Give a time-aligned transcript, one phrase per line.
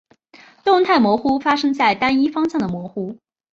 [0.65, 3.19] 动态模糊发生在单一方向的模糊。